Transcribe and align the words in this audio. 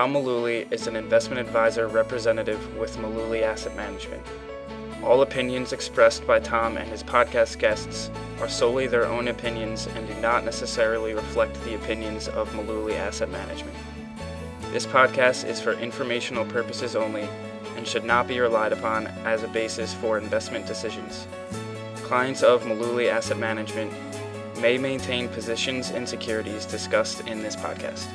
Tom 0.00 0.14
Mullooly 0.14 0.66
is 0.72 0.86
an 0.86 0.96
investment 0.96 1.40
advisor 1.40 1.86
representative 1.86 2.76
with 2.76 2.96
Mullooly 2.96 3.42
Asset 3.42 3.76
Management. 3.76 4.22
All 5.04 5.22
opinions 5.22 5.72
expressed 5.72 6.26
by 6.26 6.40
Tom 6.40 6.76
and 6.76 6.90
his 6.90 7.02
podcast 7.02 7.58
guests 7.58 8.10
are 8.40 8.48
solely 8.48 8.86
their 8.86 9.06
own 9.06 9.28
opinions 9.28 9.86
and 9.86 10.08
do 10.08 10.14
not 10.14 10.44
necessarily 10.44 11.14
reflect 11.14 11.54
the 11.64 11.74
opinions 11.74 12.28
of 12.28 12.50
Mullooly 12.54 12.94
Asset 12.94 13.30
Management. 13.30 13.76
This 14.72 14.86
podcast 14.86 15.46
is 15.46 15.60
for 15.60 15.74
informational 15.74 16.46
purposes 16.46 16.96
only 16.96 17.28
and 17.76 17.86
should 17.86 18.04
not 18.04 18.26
be 18.26 18.40
relied 18.40 18.72
upon 18.72 19.06
as 19.24 19.42
a 19.42 19.48
basis 19.48 19.94
for 19.94 20.18
investment 20.18 20.66
decisions. 20.66 21.26
Clients 22.10 22.42
of 22.42 22.64
Mullooly 22.64 23.08
Asset 23.08 23.38
Management 23.38 23.92
may 24.60 24.76
maintain 24.76 25.28
positions 25.28 25.92
in 25.92 26.08
securities 26.08 26.66
discussed 26.66 27.24
in 27.28 27.40
this 27.40 27.54
podcast. 27.54 28.08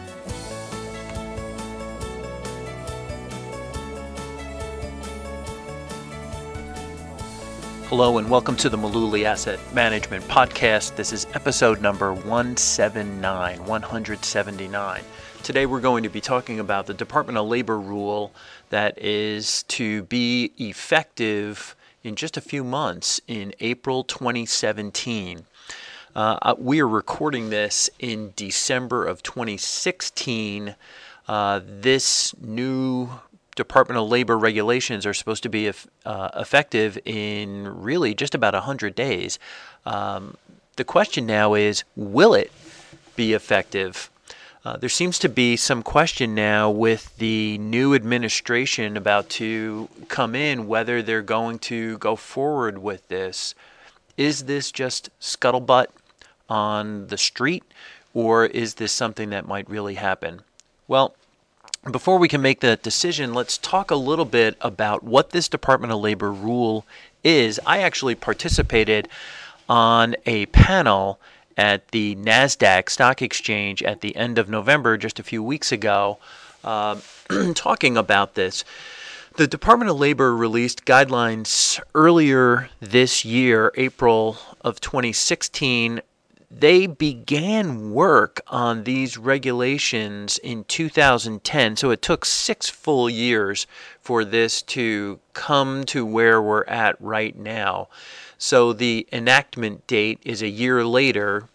Hello 7.87 8.17
and 8.17 8.29
welcome 8.29 8.57
to 8.57 8.67
the 8.67 8.77
Mullooly 8.77 9.23
Asset 9.23 9.61
Management 9.73 10.25
Podcast. 10.25 10.97
This 10.97 11.13
is 11.13 11.25
episode 11.33 11.81
number 11.81 12.13
179, 12.13 13.65
179. 13.65 15.03
Today 15.41 15.65
we're 15.65 15.79
going 15.79 16.03
to 16.03 16.09
be 16.09 16.19
talking 16.19 16.59
about 16.59 16.85
the 16.85 16.93
Department 16.93 17.37
of 17.37 17.47
Labor 17.47 17.79
rule 17.79 18.33
that 18.71 19.01
is 19.01 19.63
to 19.63 20.03
be 20.03 20.51
effective 20.57 21.77
in 22.05 22.15
just 22.15 22.37
a 22.37 22.41
few 22.41 22.63
months 22.63 23.19
in 23.27 23.53
April 23.59 24.03
2017. 24.03 25.45
Uh, 26.15 26.37
uh, 26.41 26.55
we 26.57 26.79
are 26.79 26.87
recording 26.87 27.49
this 27.49 27.89
in 27.99 28.31
December 28.35 29.05
of 29.05 29.23
2016. 29.23 30.75
Uh, 31.27 31.59
this 31.65 32.33
new 32.39 33.09
Department 33.55 33.97
of 33.97 34.07
Labor 34.07 34.37
regulations 34.37 35.05
are 35.05 35.13
supposed 35.13 35.43
to 35.43 35.49
be 35.49 35.71
uh, 36.05 36.29
effective 36.35 36.97
in 37.05 37.67
really 37.67 38.13
just 38.13 38.35
about 38.35 38.53
100 38.53 38.93
days. 38.93 39.39
Um, 39.85 40.37
the 40.75 40.83
question 40.83 41.25
now 41.25 41.55
is 41.55 41.83
will 41.95 42.33
it 42.33 42.51
be 43.15 43.33
effective? 43.33 44.09
Uh, 44.65 44.75
there 44.77 44.89
seems 44.89 45.19
to 45.19 45.29
be 45.29 45.55
some 45.55 45.83
question 45.83 46.33
now 46.33 46.71
with 46.71 47.15
the 47.17 47.55
new 47.59 47.93
administration 47.93 48.97
about 48.97 49.29
to 49.29 49.87
come 50.07 50.33
in 50.33 50.65
whether 50.65 51.03
they're 51.03 51.21
going 51.21 51.59
to 51.59 51.99
go 51.99 52.15
forward 52.15 52.79
with 52.79 53.07
this. 53.07 53.53
Is 54.17 54.45
this 54.45 54.71
just 54.71 55.11
scuttlebutt 55.21 55.87
on 56.49 57.07
the 57.07 57.17
street, 57.17 57.63
or 58.15 58.47
is 58.47 58.73
this 58.75 58.91
something 58.91 59.29
that 59.29 59.47
might 59.47 59.69
really 59.69 59.95
happen? 59.95 60.41
Well, 60.87 61.13
before 61.91 62.17
we 62.17 62.27
can 62.27 62.41
make 62.41 62.61
that 62.61 62.81
decision, 62.81 63.35
let's 63.35 63.59
talk 63.59 63.91
a 63.91 63.95
little 63.95 64.25
bit 64.25 64.57
about 64.61 65.03
what 65.03 65.29
this 65.29 65.47
Department 65.47 65.93
of 65.93 65.99
Labor 65.99 66.31
rule 66.31 66.87
is. 67.23 67.59
I 67.67 67.83
actually 67.83 68.15
participated 68.15 69.09
on 69.69 70.15
a 70.25 70.47
panel 70.47 71.19
at 71.57 71.87
the 71.89 72.15
NASDAQ 72.15 72.89
stock 72.89 73.21
exchange 73.21 73.81
at 73.83 74.01
the 74.01 74.15
end 74.15 74.37
of 74.37 74.49
November, 74.49 74.97
just 74.97 75.19
a 75.19 75.23
few 75.23 75.41
weeks 75.41 75.71
ago, 75.71 76.17
uh, 76.63 76.99
talking 77.55 77.97
about 77.97 78.35
this. 78.35 78.63
The 79.35 79.47
Department 79.47 79.91
of 79.91 79.99
Labor 79.99 80.35
released 80.35 80.85
guidelines 80.85 81.79
earlier 81.93 82.69
this 82.79 83.25
year, 83.25 83.71
April 83.75 84.37
of 84.61 84.79
2016, 84.79 86.01
they 86.49 86.87
began 86.87 87.91
work 87.91 88.41
on 88.47 88.85
these 88.85 89.17
regulations 89.17 90.37
in 90.37 90.63
2010. 90.63 91.75
So 91.75 91.91
it 91.91 92.01
took 92.01 92.23
six 92.23 92.69
full 92.69 93.09
years 93.09 93.67
for 93.99 94.23
this 94.23 94.61
to 94.61 95.19
come 95.33 95.83
to 95.85 96.05
where 96.05 96.41
we're 96.41 96.63
at 96.65 96.95
right 97.01 97.35
now. 97.35 97.89
So 98.37 98.73
the 98.73 99.07
enactment 99.11 99.87
date 99.87 100.19
is 100.23 100.41
a 100.41 100.47
year 100.47 100.85
later, 100.85 101.47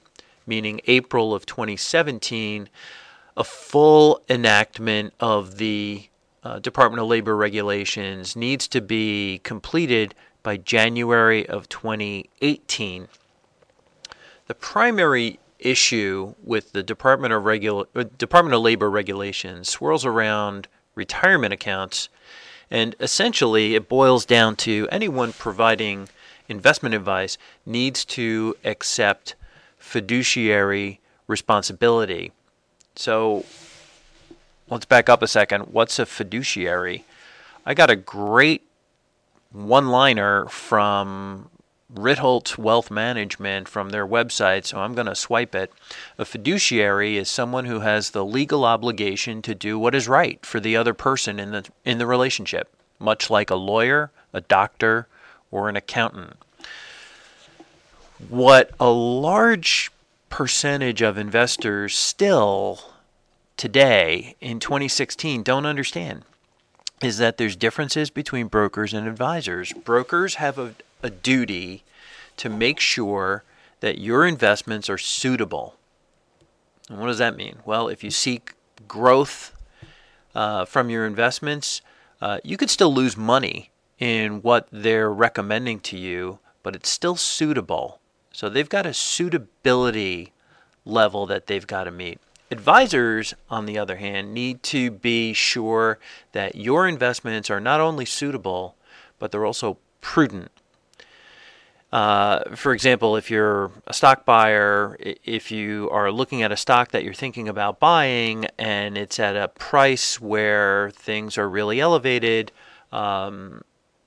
meaning 0.47 0.81
April 0.87 1.35
of 1.35 1.47
2017. 1.47 2.69
A 3.37 3.45
full 3.45 4.23
enactment 4.29 5.15
of 5.21 5.59
the 5.59 6.09
uh, 6.43 6.59
Department 6.59 7.01
of 7.01 7.09
Labor 7.09 7.37
regulations 7.37 8.35
needs 8.35 8.67
to 8.69 8.81
be 8.81 9.41
completed 9.45 10.15
by 10.43 10.57
January 10.57 11.47
of 11.47 11.69
2018. 11.69 13.09
The 14.47 14.55
primary 14.55 15.39
issue 15.59 16.35
with 16.43 16.73
the 16.73 16.83
Department 16.83 17.33
of, 17.35 17.45
Regula- 17.45 17.87
uh, 17.95 18.05
Department 18.17 18.55
of 18.55 18.63
Labor 18.63 18.91
regulations 18.91 19.69
swirls 19.69 20.05
around 20.05 20.67
retirement 20.95 21.53
accounts, 21.53 22.09
and 22.71 22.97
essentially 23.01 23.75
it 23.75 23.89
boils 23.89 24.25
down 24.25 24.57
to 24.57 24.89
anyone 24.91 25.33
providing 25.33 26.09
investment 26.50 26.94
advice 26.94 27.38
needs 27.65 28.05
to 28.05 28.56
accept 28.65 29.37
fiduciary 29.78 31.00
responsibility. 31.27 32.33
So 32.97 33.44
let's 34.69 34.84
back 34.84 35.09
up 35.09 35.22
a 35.22 35.28
second. 35.28 35.69
What's 35.69 35.99
a 35.99 36.06
fiduciary? 36.06 37.05
I 37.65 37.75
got 37.75 37.89
a 37.89 37.97
great 37.97 38.62
one 39.53 39.89
liner 39.89 40.47
from 40.47 41.50
Ritholtz 41.94 42.56
Wealth 42.56 42.91
Management 42.91 43.69
from 43.69 43.91
their 43.91 44.06
website, 44.06 44.65
so 44.65 44.78
I'm 44.78 44.94
going 44.94 45.06
to 45.06 45.15
swipe 45.15 45.55
it. 45.55 45.72
A 46.19 46.25
fiduciary 46.25 47.16
is 47.16 47.28
someone 47.28 47.65
who 47.65 47.81
has 47.81 48.10
the 48.10 48.25
legal 48.25 48.65
obligation 48.65 49.43
to 49.43 49.55
do 49.55 49.78
what 49.78 49.94
is 49.94 50.09
right 50.09 50.44
for 50.44 50.60
the 50.60 50.77
other 50.77 50.94
person 50.94 51.41
in 51.41 51.50
the 51.50 51.69
in 51.84 51.99
the 51.99 52.06
relationship, 52.06 52.72
much 52.99 53.28
like 53.28 53.50
a 53.50 53.56
lawyer, 53.56 54.12
a 54.33 54.41
doctor, 54.41 55.09
or 55.50 55.69
an 55.69 55.77
accountant. 55.77 56.37
What 58.28 58.71
a 58.78 58.91
large 58.91 59.91
percentage 60.28 61.03
of 61.03 61.19
investors 61.19 61.97
still 61.97 62.81
today 63.56 64.37
in 64.41 64.60
2016 64.60 65.43
don't 65.43 65.66
understand 65.66 66.25
is 67.03 67.19
that 67.19 67.39
there's 67.39 67.56
differences 67.56 68.10
between 68.10 68.47
brokers 68.47 68.93
and 68.93 69.09
advisors. 69.09 69.72
Brokers 69.72 70.37
have 70.37 70.59
a, 70.59 70.75
a 71.03 71.10
duty 71.10 71.83
to 72.37 72.49
make 72.49 72.78
sure 72.78 73.43
that 73.81 73.99
your 73.99 74.27
investments 74.27 74.91
are 74.91 74.99
suitable. 74.99 75.77
And 76.89 76.99
what 76.99 77.06
does 77.06 77.19
that 77.19 77.37
mean? 77.37 77.56
Well, 77.65 77.89
if 77.89 78.05
you 78.05 78.10
seek 78.10 78.53
growth 78.87 79.55
uh, 80.34 80.66
from 80.66 80.91
your 80.91 81.06
investments, 81.06 81.81
uh, 82.21 82.39
you 82.44 82.56
could 82.56 82.71
still 82.71 82.93
lose 82.93 83.16
money 83.16 83.70
in 84.00 84.41
what 84.41 84.66
they're 84.72 85.12
recommending 85.12 85.78
to 85.78 85.97
you, 85.97 86.38
but 86.62 86.75
it's 86.75 86.88
still 86.88 87.16
suitable. 87.16 88.00
So 88.33 88.49
they've 88.49 88.69
got 88.69 88.87
a 88.87 88.94
suitability 88.94 90.33
level 90.84 91.27
that 91.27 91.47
they've 91.47 91.66
got 91.66 91.84
to 91.84 91.91
meet. 91.91 92.19
Advisors, 92.50 93.34
on 93.49 93.66
the 93.66 93.78
other 93.78 93.97
hand, 93.97 94.34
need 94.34 94.62
to 94.65 94.91
be 94.91 95.33
sure 95.33 95.99
that 96.33 96.56
your 96.56 96.89
investments 96.89 97.49
are 97.50 97.60
not 97.60 97.81
only 97.81 98.05
suitable, 98.05 98.75
but 99.21 99.31
they're 99.31 99.47
also 99.47 99.77
prudent. 100.00 100.50
Uh, 101.93 102.55
for 102.56 102.72
example, 102.72 103.16
if 103.16 103.31
you're 103.31 103.71
a 103.87 103.93
stock 103.93 104.25
buyer, 104.25 104.97
if 105.00 105.50
you 105.50 105.89
are 105.91 106.10
looking 106.10 106.43
at 106.43 106.53
a 106.53 106.56
stock 106.56 106.93
that 106.93 107.05
you're 107.05 107.12
thinking 107.12 107.49
about 107.49 107.81
buying 107.81 108.47
and 108.59 108.97
it's 108.97 109.19
at 109.19 109.37
a 109.37 109.49
price 109.49 110.21
where 110.21 110.91
things 110.93 111.37
are 111.37 111.49
really 111.49 111.81
elevated, 111.81 112.53
um, 112.93 113.62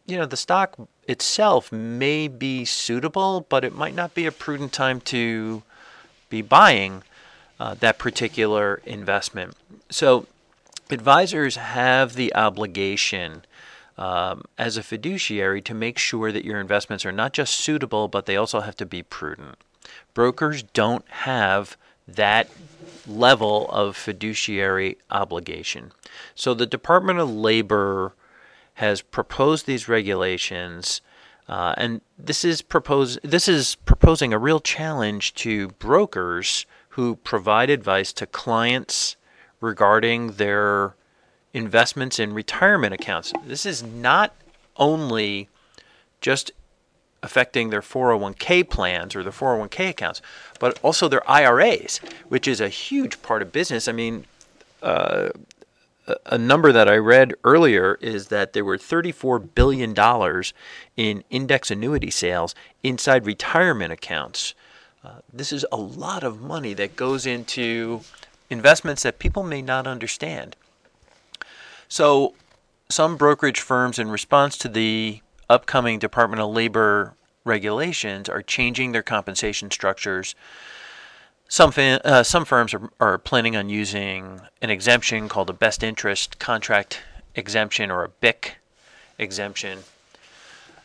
you 0.05 0.17
know, 0.17 0.25
the 0.25 0.37
stock 0.37 0.75
itself 1.07 1.71
may 1.71 2.27
be 2.27 2.65
suitable, 2.65 3.45
but 3.49 3.63
it 3.63 3.73
might 3.73 3.95
not 3.95 4.13
be 4.13 4.25
a 4.25 4.31
prudent 4.31 4.73
time 4.73 4.99
to 5.01 5.63
be 6.29 6.41
buying 6.41 7.03
uh, 7.59 7.75
that 7.75 7.97
particular 7.97 8.81
investment. 8.85 9.55
So, 9.89 10.27
advisors 10.89 11.55
have 11.55 12.15
the 12.15 12.33
obligation 12.35 13.45
um, 13.97 14.43
as 14.57 14.75
a 14.75 14.83
fiduciary 14.83 15.61
to 15.61 15.73
make 15.73 15.97
sure 15.97 16.31
that 16.31 16.45
your 16.45 16.59
investments 16.59 17.05
are 17.05 17.11
not 17.11 17.33
just 17.33 17.55
suitable, 17.55 18.07
but 18.07 18.25
they 18.25 18.35
also 18.35 18.61
have 18.61 18.75
to 18.77 18.85
be 18.85 19.03
prudent. 19.03 19.57
Brokers 20.13 20.63
don't 20.63 21.07
have 21.09 21.77
that 22.07 22.49
level 23.07 23.69
of 23.69 23.95
fiduciary 23.95 24.97
obligation. 25.11 25.91
So 26.35 26.53
the 26.53 26.65
Department 26.65 27.19
of 27.19 27.29
Labor 27.29 28.13
has 28.75 29.01
proposed 29.01 29.65
these 29.65 29.87
regulations. 29.87 31.01
Uh, 31.47 31.73
and 31.77 32.01
this 32.17 32.45
is 32.45 32.61
propose 32.61 33.19
this 33.23 33.47
is 33.47 33.75
proposing 33.85 34.33
a 34.33 34.39
real 34.39 34.59
challenge 34.59 35.33
to 35.35 35.67
brokers 35.79 36.65
who 36.89 37.15
provide 37.17 37.69
advice 37.69 38.13
to 38.13 38.25
clients 38.25 39.15
regarding 39.59 40.33
their 40.33 40.95
investments 41.53 42.19
in 42.19 42.33
retirement 42.33 42.93
accounts. 42.93 43.33
This 43.45 43.65
is 43.65 43.83
not 43.83 44.33
only 44.77 45.49
just 46.21 46.51
affecting 47.21 47.69
their 47.69 47.81
401k 47.81 48.69
plans 48.69 49.15
or 49.15 49.23
their 49.23 49.31
401k 49.31 49.89
accounts, 49.89 50.21
but 50.59 50.77
also 50.83 51.07
their 51.07 51.27
IRAs, 51.29 51.97
which 52.27 52.47
is 52.47 52.59
a 52.59 52.69
huge 52.69 53.21
part 53.21 53.41
of 53.41 53.51
business. 53.51 53.87
I 53.87 53.93
mean, 53.93 54.25
uh, 54.81 55.29
a 56.25 56.37
number 56.37 56.71
that 56.71 56.89
I 56.89 56.97
read 56.97 57.33
earlier 57.43 57.97
is 58.01 58.27
that 58.27 58.53
there 58.53 58.65
were 58.65 58.77
$34 58.77 59.55
billion 59.55 59.95
in 60.97 61.23
index 61.29 61.71
annuity 61.71 62.11
sales 62.11 62.53
inside 62.83 63.25
retirement 63.25 63.93
accounts. 63.93 64.53
Uh, 65.03 65.19
this 65.31 65.51
is 65.51 65.65
a 65.71 65.77
lot 65.77 66.23
of 66.23 66.41
money 66.41 66.73
that 66.73 66.95
goes 66.95 67.25
into 67.25 68.01
investments 68.49 69.03
that 69.03 69.19
people 69.19 69.43
may 69.43 69.61
not 69.61 69.87
understand. 69.87 70.55
So, 71.87 72.33
some 72.89 73.17
brokerage 73.17 73.59
firms, 73.59 73.97
in 73.97 74.09
response 74.09 74.57
to 74.59 74.67
the 74.67 75.21
upcoming 75.49 75.99
Department 75.99 76.41
of 76.41 76.51
Labor 76.51 77.15
regulations, 77.43 78.29
are 78.29 78.41
changing 78.41 78.91
their 78.91 79.03
compensation 79.03 79.71
structures. 79.71 80.35
Some, 81.47 81.71
uh, 81.77 82.23
some 82.23 82.45
firms 82.45 82.73
are, 82.73 82.89
are 82.99 83.17
planning 83.17 83.55
on 83.55 83.69
using 83.69 84.41
an 84.61 84.69
exemption 84.69 85.29
called 85.29 85.49
a 85.49 85.53
best 85.53 85.83
interest 85.83 86.39
contract 86.39 87.01
exemption 87.35 87.91
or 87.91 88.03
a 88.03 88.09
BIC 88.09 88.57
exemption. 89.19 89.79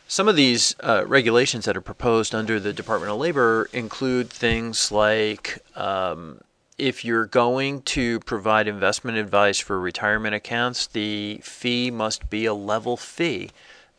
Some 0.07 0.27
of 0.27 0.35
these 0.35 0.75
uh, 0.79 1.05
regulations 1.05 1.65
that 1.65 1.77
are 1.77 1.81
proposed 1.81 2.33
under 2.33 2.59
the 2.59 2.73
Department 2.73 3.11
of 3.11 3.19
Labor 3.19 3.69
include 3.73 4.29
things 4.29 4.91
like 4.91 5.59
um, 5.75 6.41
if 6.79 7.05
you're 7.05 7.25
going 7.25 7.81
to 7.83 8.19
provide 8.21 8.67
investment 8.67 9.17
advice 9.17 9.59
for 9.59 9.79
retirement 9.79 10.33
accounts, 10.33 10.87
the 10.87 11.39
fee 11.43 11.91
must 11.91 12.29
be 12.29 12.45
a 12.45 12.53
level 12.53 12.97
fee. 12.97 13.51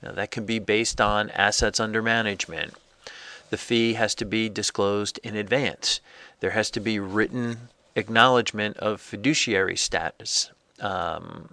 Now, 0.03 0.12
that 0.12 0.31
can 0.31 0.47
be 0.47 0.59
based 0.59 1.01
on 1.01 1.31
assets 1.31 1.79
under 1.79 2.03
management. 2.03 2.75
The 3.50 3.58
fee 3.58 3.94
has 3.94 4.14
to 4.17 4.25
be 4.25 4.49
disclosed 4.49 5.19
in 5.23 5.37
advance. 5.37 6.00
There 6.41 6.50
has 6.50 6.70
to 6.73 6.81
be 6.81 6.99
written 6.99 7.69
acknowledgement 7.97 8.76
of 8.79 9.00
fiduciary 9.00 9.76
status. 9.76 10.50
Um, 10.81 11.50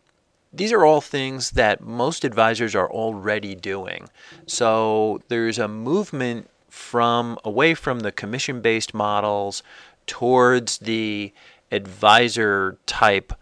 these 0.53 0.71
are 0.71 0.85
all 0.85 1.01
things 1.01 1.51
that 1.51 1.81
most 1.81 2.23
advisors 2.23 2.73
are 2.75 2.89
already 2.89 3.53
doing. 3.55 4.09
So 4.45 5.21
there's 5.27 5.59
a 5.59 5.67
movement 5.67 6.49
from 6.69 7.37
away 7.43 7.73
from 7.73 8.01
the 8.01 8.11
commission 8.11 8.61
based 8.61 8.93
models 8.93 9.63
towards 10.05 10.77
the 10.77 11.33
advisor 11.71 12.77
type 12.85 13.33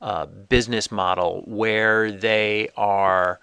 uh, 0.00 0.26
business 0.26 0.90
model 0.90 1.42
where 1.46 2.10
they 2.10 2.68
are 2.76 3.40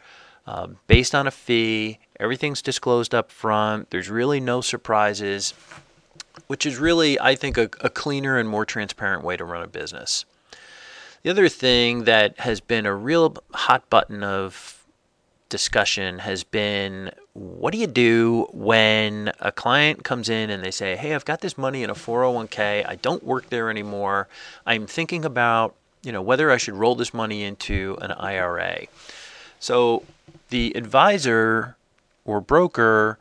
uh, 0.51 0.67
based 0.87 1.15
on 1.15 1.27
a 1.27 1.31
fee, 1.31 1.97
everything's 2.19 2.61
disclosed 2.61 3.15
up 3.15 3.31
front, 3.31 3.89
there's 3.89 4.09
really 4.09 4.41
no 4.41 4.59
surprises, 4.59 5.53
which 6.47 6.65
is 6.65 6.77
really, 6.77 7.17
I 7.17 7.35
think, 7.35 7.57
a, 7.57 7.69
a 7.79 7.89
cleaner 7.89 8.37
and 8.37 8.49
more 8.49 8.65
transparent 8.65 9.23
way 9.23 9.37
to 9.37 9.45
run 9.45 9.63
a 9.63 9.67
business. 9.67 10.25
The 11.23 11.29
other 11.29 11.47
thing 11.47 12.03
that 12.03 12.37
has 12.41 12.59
been 12.59 12.85
a 12.85 12.93
real 12.93 13.37
hot 13.53 13.89
button 13.89 14.23
of 14.25 14.83
discussion 15.47 16.19
has 16.19 16.43
been 16.43 17.11
what 17.31 17.71
do 17.71 17.77
you 17.77 17.87
do 17.87 18.45
when 18.51 19.31
a 19.39 19.53
client 19.53 20.03
comes 20.03 20.27
in 20.27 20.49
and 20.49 20.61
they 20.61 20.71
say, 20.71 20.97
"Hey, 20.97 21.15
I've 21.15 21.23
got 21.23 21.39
this 21.39 21.57
money 21.57 21.81
in 21.81 21.89
a 21.89 21.95
401k. 21.95 22.85
I 22.85 22.95
don't 22.95 23.23
work 23.23 23.49
there 23.49 23.69
anymore. 23.69 24.27
I'm 24.65 24.85
thinking 24.85 25.23
about, 25.23 25.75
you 26.03 26.11
know, 26.11 26.21
whether 26.21 26.51
I 26.51 26.57
should 26.57 26.73
roll 26.73 26.95
this 26.95 27.13
money 27.13 27.43
into 27.43 27.97
an 28.01 28.11
IRA." 28.11 28.87
So, 29.61 30.03
the 30.51 30.75
advisor 30.75 31.75
or 32.23 32.39
broker 32.39 33.17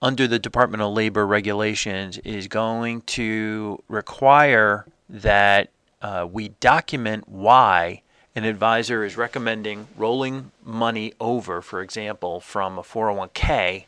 under 0.00 0.28
the 0.28 0.38
Department 0.38 0.82
of 0.82 0.92
Labor 0.92 1.26
regulations 1.26 2.18
is 2.18 2.46
going 2.46 3.00
to 3.02 3.82
require 3.88 4.86
that 5.08 5.70
uh, 6.02 6.28
we 6.30 6.48
document 6.60 7.28
why 7.28 8.02
an 8.36 8.44
advisor 8.44 9.04
is 9.04 9.16
recommending 9.16 9.88
rolling 9.96 10.50
money 10.64 11.14
over, 11.20 11.62
for 11.62 11.80
example, 11.80 12.40
from 12.40 12.78
a 12.78 12.82
401k 12.82 13.86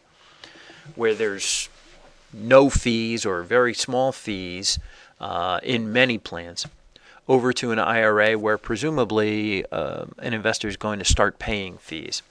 where 0.95 1.15
there's 1.15 1.69
no 2.33 2.71
fees 2.71 3.27
or 3.27 3.43
very 3.43 3.75
small 3.75 4.11
fees 4.11 4.79
uh, 5.21 5.61
in 5.63 5.93
many 5.93 6.17
plans 6.17 6.67
over 7.29 7.53
to 7.53 7.73
an 7.73 7.79
IRA 7.79 8.39
where 8.39 8.57
presumably 8.57 9.65
uh, 9.71 10.07
an 10.19 10.33
investor 10.33 10.69
is 10.69 10.77
going 10.77 10.99
to 10.99 11.05
start 11.05 11.39
paying 11.39 11.77
fees. 11.77 12.23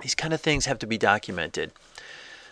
These 0.00 0.14
kind 0.14 0.32
of 0.32 0.40
things 0.40 0.66
have 0.66 0.78
to 0.80 0.86
be 0.86 0.98
documented. 0.98 1.72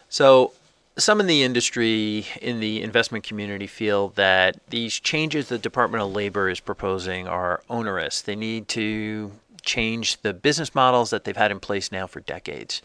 So 0.09 0.53
some 0.99 1.21
in 1.21 1.27
the 1.27 1.43
industry, 1.43 2.27
in 2.41 2.61
the 2.61 2.83
investment 2.83 3.25
community, 3.25 3.67
feel 3.67 4.09
that 4.11 4.59
these 4.71 4.99
changes 4.99 5.49
the 5.49 5.59
Department 5.59 6.03
of 6.03 6.13
Labor 6.13 6.49
is 6.49 6.61
proposing 6.61 7.29
are 7.29 7.63
onerous. 7.69 8.23
They 8.23 8.37
need 8.37 8.69
to 8.69 9.33
change 9.63 10.21
the 10.23 10.33
business 10.33 10.75
models 10.75 11.11
that 11.11 11.25
they've 11.25 11.37
had 11.37 11.51
in 11.51 11.61
place 11.61 11.93
now 11.93 12.07
for 12.07 12.21
decades. 12.21 12.81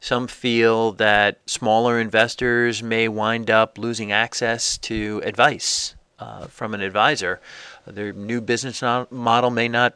Some 0.00 0.26
feel 0.26 0.92
that 0.92 1.38
smaller 1.46 2.00
investors 2.00 2.82
may 2.82 3.08
wind 3.08 3.50
up 3.50 3.78
losing 3.78 4.12
access 4.12 4.78
to 4.78 5.20
advice 5.24 5.94
uh, 6.18 6.46
from 6.46 6.74
an 6.74 6.80
advisor. 6.80 7.40
Their 7.86 8.12
new 8.12 8.40
business 8.40 8.82
model 8.82 9.50
may 9.50 9.68
not 9.68 9.94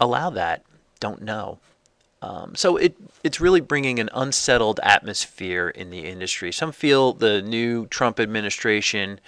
allow 0.00 0.30
that. 0.30 0.64
Don't 1.00 1.22
know. 1.22 1.58
Um, 2.22 2.54
so 2.54 2.76
it 2.76 2.96
it's 3.22 3.40
really 3.40 3.60
bringing 3.60 3.98
an 3.98 4.08
unsettled 4.14 4.80
atmosphere 4.82 5.68
in 5.68 5.90
the 5.90 6.06
industry. 6.06 6.50
Some 6.52 6.72
feel 6.72 7.12
the 7.12 7.42
new 7.42 7.86
Trump 7.86 8.18
administration 8.18 9.20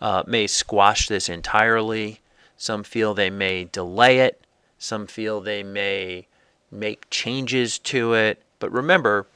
uh, 0.00 0.22
may 0.26 0.46
squash 0.46 1.08
this 1.08 1.28
entirely. 1.28 2.20
Some 2.56 2.84
feel 2.84 3.14
they 3.14 3.30
may 3.30 3.64
delay 3.64 4.20
it. 4.20 4.44
Some 4.78 5.06
feel 5.06 5.40
they 5.40 5.62
may 5.62 6.26
make 6.70 7.08
changes 7.10 7.78
to 7.78 8.14
it. 8.14 8.42
But 8.58 8.70
remember, 8.72 9.26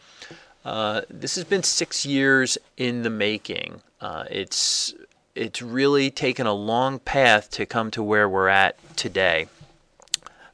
uh, 0.65 1.03
this 1.09 1.35
has 1.37 1.45
been 1.45 1.63
six 1.63 2.05
years 2.05 2.59
in 2.77 3.03
the 3.03 3.11
making. 3.11 3.81
Uh, 4.01 4.25
it's 4.31 4.95
it's 5.35 5.63
really 5.63 6.11
taken 6.11 6.47
a 6.47 6.53
long 6.53 6.99
path 6.99 7.51
to 7.53 7.65
come 7.65 7.91
to 7.93 8.03
where 8.03 8.29
we're 8.29 8.49
at 8.49 8.77
today. 8.97 9.49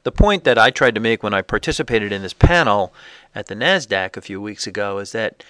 The 0.05 0.11
point 0.11 0.43
that 0.43 0.59
I 0.59 0.69
tried 0.69 0.93
to 0.93 1.01
make 1.01 1.23
when 1.23 1.33
I 1.33 1.41
participated 1.41 2.11
in 2.11 2.21
this 2.21 2.31
panel 2.31 2.93
at 3.33 3.47
the 3.47 3.55
NASDAQ 3.55 4.15
a 4.15 4.21
few 4.21 4.39
weeks 4.39 4.67
ago 4.67 4.99
is 4.99 5.13
that 5.13 5.43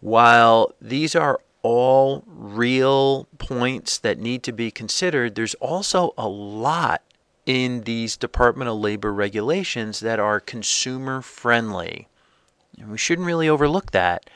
while 0.00 0.74
these 0.80 1.14
are 1.14 1.40
all 1.62 2.24
real 2.26 3.28
points 3.38 3.98
that 3.98 4.18
need 4.18 4.42
to 4.42 4.50
be 4.50 4.72
considered, 4.72 5.36
there's 5.36 5.54
also 5.54 6.14
a 6.18 6.26
lot 6.26 7.00
in 7.46 7.82
these 7.82 8.16
Department 8.16 8.68
of 8.68 8.78
Labor 8.78 9.12
regulations 9.12 10.00
that 10.00 10.18
are 10.18 10.40
consumer 10.40 11.22
friendly. 11.22 12.08
And 12.80 12.90
we 12.90 12.98
shouldn't 12.98 13.28
really 13.28 13.48
overlook 13.48 13.92
that. 13.92 14.28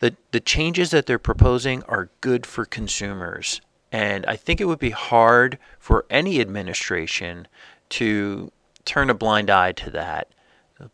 The, 0.00 0.16
the 0.32 0.40
changes 0.40 0.90
that 0.90 1.06
they're 1.06 1.20
proposing 1.20 1.84
are 1.84 2.10
good 2.22 2.44
for 2.44 2.64
consumers. 2.64 3.60
And 3.92 4.26
I 4.26 4.34
think 4.34 4.60
it 4.60 4.64
would 4.64 4.80
be 4.80 4.90
hard 4.90 5.58
for 5.78 6.06
any 6.10 6.40
administration 6.40 7.46
to 7.90 8.50
turn 8.86 9.10
a 9.10 9.14
blind 9.14 9.50
eye 9.50 9.72
to 9.72 9.90
that. 9.90 10.28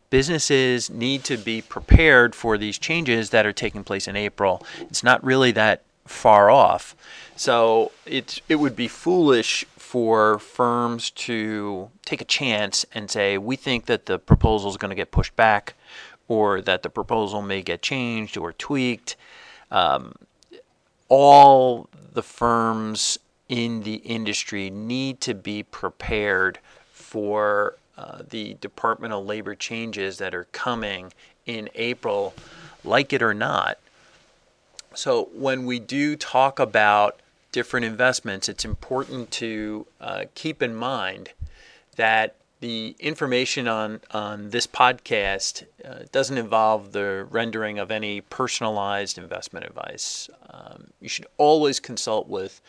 Businesses 0.09 0.89
need 0.89 1.23
to 1.25 1.37
be 1.37 1.61
prepared 1.61 2.35
for 2.35 2.57
these 2.57 2.77
changes 2.77 3.29
that 3.29 3.45
are 3.45 3.53
taking 3.53 3.83
place 3.83 4.07
in 4.07 4.15
April. 4.15 4.65
It's 4.81 5.03
not 5.03 5.23
really 5.23 5.51
that 5.51 5.83
far 6.05 6.49
off. 6.49 6.95
So 7.35 7.91
it 8.05 8.41
it 8.49 8.55
would 8.55 8.75
be 8.75 8.87
foolish 8.87 9.65
for 9.77 10.39
firms 10.39 11.11
to 11.11 11.89
take 12.05 12.21
a 12.21 12.25
chance 12.25 12.85
and 12.93 13.11
say 13.11 13.37
we 13.37 13.55
think 13.55 13.85
that 13.85 14.05
the 14.05 14.19
proposal 14.19 14.69
is 14.69 14.77
going 14.77 14.89
to 14.89 14.95
get 14.95 15.11
pushed 15.11 15.35
back, 15.35 15.75
or 16.27 16.61
that 16.61 16.83
the 16.83 16.89
proposal 16.89 17.41
may 17.41 17.61
get 17.61 17.81
changed 17.81 18.37
or 18.37 18.53
tweaked. 18.53 19.15
Um, 19.69 20.13
all 21.09 21.89
the 22.13 22.23
firms 22.23 23.19
in 23.49 23.83
the 23.83 23.95
industry 23.95 24.69
need 24.69 25.19
to 25.21 25.33
be 25.33 25.63
prepared 25.63 26.59
for 26.91 27.75
uh, 27.97 28.23
the 28.29 28.55
Department 28.55 29.13
of 29.13 29.25
Labor 29.25 29.55
changes 29.55 30.17
that 30.17 30.33
are 30.33 30.45
coming 30.45 31.13
in 31.45 31.69
April, 31.75 32.33
like 32.83 33.13
it 33.13 33.21
or 33.21 33.33
not. 33.33 33.77
So, 34.95 35.29
when 35.33 35.65
we 35.65 35.79
do 35.79 36.15
talk 36.15 36.59
about 36.59 37.19
different 37.51 37.85
investments, 37.85 38.49
it's 38.49 38.65
important 38.65 39.31
to 39.31 39.87
uh, 39.99 40.25
keep 40.35 40.61
in 40.61 40.75
mind 40.75 41.29
that 41.95 42.35
the 42.59 42.95
information 42.99 43.67
on, 43.67 43.99
on 44.11 44.51
this 44.51 44.65
podcast 44.65 45.65
uh, 45.83 46.05
doesn't 46.13 46.37
involve 46.37 46.93
the 46.93 47.27
rendering 47.29 47.77
of 47.77 47.91
any 47.91 48.21
personalized 48.21 49.17
investment 49.17 49.65
advice. 49.65 50.29
Um, 50.49 50.87
you 51.01 51.09
should 51.09 51.27
always 51.37 51.81
consult 51.81 52.29
with 52.29 52.61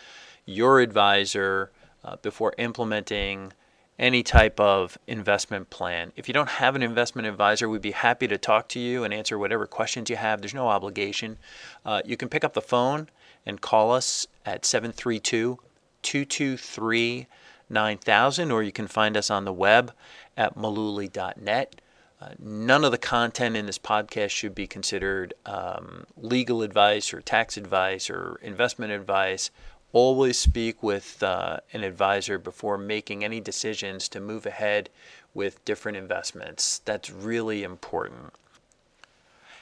your 0.46 0.80
advisor 0.80 1.70
uh, 2.04 2.16
before 2.16 2.54
implementing 2.58 3.52
any 3.98 4.22
type 4.22 4.58
of 4.58 4.98
investment 5.06 5.70
plan. 5.70 6.12
If 6.16 6.26
you 6.26 6.34
don't 6.34 6.48
have 6.48 6.74
an 6.74 6.82
investment 6.82 7.28
advisor, 7.28 7.68
we'd 7.68 7.82
be 7.82 7.92
happy 7.92 8.26
to 8.28 8.38
talk 8.38 8.68
to 8.70 8.80
you 8.80 9.04
and 9.04 9.14
answer 9.14 9.38
whatever 9.38 9.66
questions 9.66 10.10
you 10.10 10.16
have. 10.16 10.40
There's 10.40 10.54
no 10.54 10.68
obligation. 10.68 11.38
Uh, 11.84 12.02
you 12.04 12.16
can 12.16 12.28
pick 12.28 12.44
up 12.44 12.54
the 12.54 12.60
phone 12.60 13.08
and 13.46 13.60
call 13.60 13.92
us 13.92 14.26
at 14.44 14.64
732 14.64 15.58
223 16.02 17.26
9000, 17.70 18.50
or 18.50 18.62
you 18.62 18.72
can 18.72 18.86
find 18.86 19.16
us 19.16 19.30
on 19.30 19.44
the 19.44 19.52
web 19.52 19.92
at 20.36 20.56
mullooly.net. 20.56 21.80
Uh, 22.20 22.28
none 22.38 22.84
of 22.84 22.90
the 22.90 22.98
content 22.98 23.56
in 23.56 23.66
this 23.66 23.78
podcast 23.78 24.30
should 24.30 24.54
be 24.54 24.66
considered 24.66 25.34
um, 25.46 26.04
legal 26.16 26.62
advice 26.62 27.12
or 27.12 27.20
tax 27.20 27.56
advice 27.56 28.08
or 28.08 28.38
investment 28.42 28.92
advice. 28.92 29.50
Always 29.94 30.36
speak 30.36 30.82
with 30.82 31.22
uh, 31.22 31.58
an 31.72 31.84
advisor 31.84 32.36
before 32.36 32.76
making 32.76 33.22
any 33.22 33.40
decisions 33.40 34.08
to 34.08 34.18
move 34.18 34.44
ahead 34.44 34.90
with 35.34 35.64
different 35.64 35.96
investments. 35.96 36.80
That's 36.84 37.10
really 37.12 37.62
important. 37.62 38.32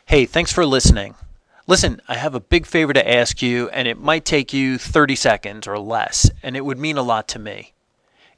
Hey, 0.06 0.24
thanks 0.24 0.50
for 0.50 0.64
listening. 0.64 1.16
Listen, 1.66 2.00
I 2.08 2.14
have 2.14 2.34
a 2.34 2.40
big 2.40 2.64
favor 2.64 2.94
to 2.94 3.14
ask 3.14 3.42
you, 3.42 3.68
and 3.68 3.86
it 3.86 4.00
might 4.00 4.24
take 4.24 4.54
you 4.54 4.78
30 4.78 5.16
seconds 5.16 5.68
or 5.68 5.78
less, 5.78 6.30
and 6.42 6.56
it 6.56 6.64
would 6.64 6.78
mean 6.78 6.96
a 6.96 7.02
lot 7.02 7.28
to 7.28 7.38
me. 7.38 7.74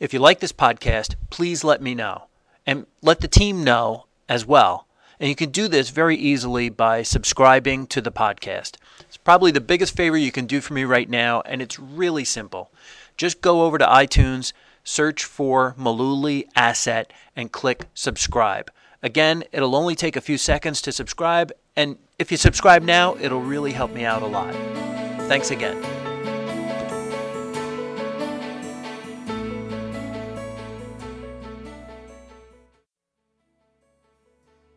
If 0.00 0.12
you 0.12 0.18
like 0.18 0.40
this 0.40 0.52
podcast, 0.52 1.14
please 1.30 1.62
let 1.62 1.80
me 1.80 1.94
know 1.94 2.24
and 2.66 2.86
let 3.02 3.20
the 3.20 3.28
team 3.28 3.62
know 3.62 4.06
as 4.28 4.44
well. 4.44 4.88
And 5.20 5.28
you 5.28 5.36
can 5.36 5.50
do 5.50 5.68
this 5.68 5.90
very 5.90 6.16
easily 6.16 6.70
by 6.70 7.02
subscribing 7.02 7.86
to 7.86 8.00
the 8.00 8.10
podcast. 8.10 8.78
Probably 9.24 9.50
the 9.50 9.60
biggest 9.60 9.96
favor 9.96 10.18
you 10.18 10.30
can 10.30 10.46
do 10.46 10.60
for 10.60 10.74
me 10.74 10.84
right 10.84 11.08
now, 11.08 11.40
and 11.42 11.62
it's 11.62 11.78
really 11.78 12.24
simple. 12.24 12.70
Just 13.16 13.40
go 13.40 13.62
over 13.62 13.78
to 13.78 13.86
iTunes, 13.86 14.52
search 14.84 15.24
for 15.24 15.74
Mullooly 15.78 16.44
Asset, 16.54 17.10
and 17.34 17.50
click 17.50 17.86
subscribe. 17.94 18.70
Again, 19.02 19.44
it'll 19.50 19.76
only 19.76 19.94
take 19.94 20.16
a 20.16 20.20
few 20.20 20.36
seconds 20.36 20.82
to 20.82 20.92
subscribe, 20.92 21.52
and 21.74 21.96
if 22.18 22.30
you 22.30 22.36
subscribe 22.36 22.82
now, 22.82 23.16
it'll 23.16 23.42
really 23.42 23.72
help 23.72 23.92
me 23.92 24.04
out 24.04 24.22
a 24.22 24.26
lot. 24.26 24.54
Thanks 25.26 25.50
again. 25.50 26.03